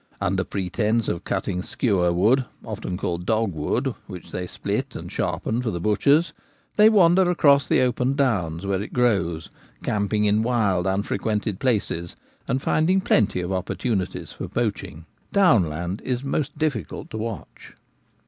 Under 0.19 0.43
pretence 0.43 1.07
of 1.07 1.23
cutting 1.25 1.61
skewer 1.61 2.11
wood, 2.11 2.45
often 2.65 2.97
called 2.97 3.23
dog 3.23 3.53
wood, 3.53 3.93
which 4.07 4.31
they 4.31 4.47
split 4.47 4.95
and 4.95 5.11
sharpen 5.11 5.61
for 5.61 5.69
the 5.69 5.79
butchers 5.79 6.33
they 6.75 6.89
wander 6.89 7.29
across 7.29 7.67
the 7.67 7.81
open 7.81 8.15
downs 8.15 8.65
where 8.65 8.81
it 8.81 8.93
grows, 8.93 9.51
camping 9.83 10.25
in 10.25 10.41
wild, 10.41 10.87
unfrequented 10.87 11.59
places, 11.59 12.15
and 12.47 12.63
finding 12.63 12.99
plenty 12.99 13.41
of 13.41 13.53
opportunities 13.53 14.31
for 14.31 14.47
poaching. 14.47 15.05
Down 15.31 15.69
land 15.69 16.01
is 16.03 16.23
most 16.23 16.57
difficult 16.57 17.11
to 17.11 17.19
watch. 17.19 17.75